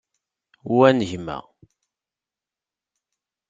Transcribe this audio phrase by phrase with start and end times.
[0.75, 1.37] Wa n gma.